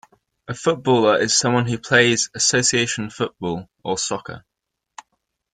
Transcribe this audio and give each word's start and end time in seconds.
A 0.47 0.55
footballer 0.55 1.19
is 1.21 1.37
someone 1.37 1.67
who 1.67 1.77
plays 1.77 2.31
Association 2.35 3.11
Football, 3.11 3.69
or 3.83 3.99
soccer 3.99 4.43